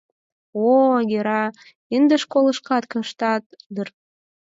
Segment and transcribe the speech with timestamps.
[0.67, 1.43] —О-о, Гера,
[1.95, 3.43] ынде школышкат коштат
[3.75, 3.87] дыр?..